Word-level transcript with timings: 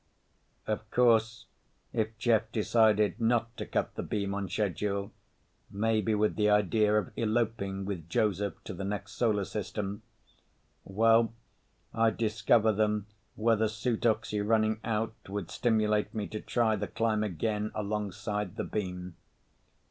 Of 0.65 0.89
course 0.89 1.45
if 1.93 2.17
Jeff 2.17 2.51
decided 2.51 3.21
not 3.21 3.55
to 3.57 3.67
cut 3.67 3.93
the 3.93 4.01
beam 4.01 4.33
on 4.33 4.49
schedule, 4.49 5.11
maybe 5.69 6.15
with 6.15 6.37
the 6.37 6.49
idea 6.49 6.97
of 6.97 7.11
eloping 7.15 7.85
with 7.85 8.09
Joseph 8.09 8.55
to 8.63 8.73
the 8.73 8.83
next 8.83 9.11
solar 9.11 9.45
system—well, 9.45 11.31
I'd 11.93 12.17
discover 12.17 12.71
then 12.73 13.05
whether 13.35 13.67
suit 13.67 14.03
oxy 14.07 14.41
running 14.41 14.79
out 14.83 15.13
would 15.29 15.51
stimulate 15.51 16.15
me 16.15 16.25
to 16.29 16.41
try 16.41 16.75
the 16.75 16.87
climb 16.87 17.23
again 17.23 17.69
alongside 17.75 18.55
the 18.55 18.63
beam. 18.63 19.17